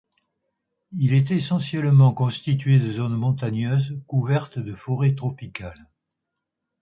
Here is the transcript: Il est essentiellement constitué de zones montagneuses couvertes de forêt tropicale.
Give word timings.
Il 0.93 1.13
est 1.13 1.29
essentiellement 1.29 2.11
constitué 2.11 2.79
de 2.79 2.89
zones 2.89 3.15
montagneuses 3.17 4.01
couvertes 4.07 4.57
de 4.57 4.73
forêt 4.73 5.13
tropicale. 5.13 5.87